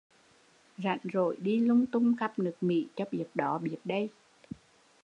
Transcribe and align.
Rảnh 0.77 0.99
rỗi 1.13 1.37
đi 1.41 1.59
lung 1.59 1.85
tung 1.91 2.15
khắp 2.19 2.39
nước 2.39 2.55
Mỹ 2.61 2.87
cho 2.95 3.05
biết 3.11 3.25
đó 3.35 3.57
biểt 3.57 3.79
đây 3.83 4.09